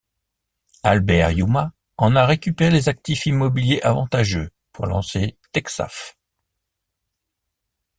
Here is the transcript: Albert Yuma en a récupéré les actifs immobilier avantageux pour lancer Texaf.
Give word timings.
Albert 0.81 1.29
Yuma 1.29 1.73
en 1.97 2.15
a 2.15 2.25
récupéré 2.25 2.71
les 2.71 2.89
actifs 2.89 3.27
immobilier 3.27 3.83
avantageux 3.83 4.49
pour 4.71 4.87
lancer 4.87 5.37
Texaf. 5.51 6.17